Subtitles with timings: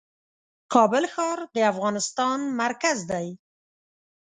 [0.73, 3.27] کابل ښار د افغانستان مرکز دی.